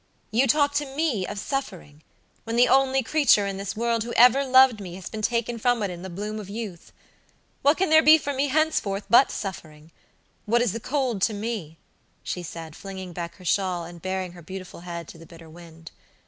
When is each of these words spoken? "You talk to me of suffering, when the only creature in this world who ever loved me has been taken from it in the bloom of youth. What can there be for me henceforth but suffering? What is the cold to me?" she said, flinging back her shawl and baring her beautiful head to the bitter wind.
"You 0.31 0.47
talk 0.47 0.73
to 0.77 0.95
me 0.95 1.27
of 1.27 1.37
suffering, 1.37 2.01
when 2.43 2.55
the 2.55 2.67
only 2.67 3.03
creature 3.03 3.45
in 3.45 3.57
this 3.57 3.75
world 3.75 4.03
who 4.03 4.13
ever 4.13 4.43
loved 4.43 4.81
me 4.81 4.95
has 4.95 5.07
been 5.11 5.21
taken 5.21 5.59
from 5.59 5.83
it 5.83 5.91
in 5.91 6.01
the 6.01 6.09
bloom 6.09 6.39
of 6.39 6.49
youth. 6.49 6.91
What 7.61 7.77
can 7.77 7.91
there 7.91 8.01
be 8.01 8.17
for 8.17 8.33
me 8.33 8.47
henceforth 8.47 9.05
but 9.11 9.29
suffering? 9.29 9.91
What 10.47 10.63
is 10.63 10.73
the 10.73 10.79
cold 10.79 11.21
to 11.21 11.35
me?" 11.35 11.77
she 12.23 12.41
said, 12.41 12.75
flinging 12.75 13.13
back 13.13 13.35
her 13.35 13.45
shawl 13.45 13.83
and 13.85 14.01
baring 14.01 14.31
her 14.31 14.41
beautiful 14.41 14.79
head 14.79 15.07
to 15.09 15.19
the 15.19 15.27
bitter 15.27 15.51
wind. 15.51 15.91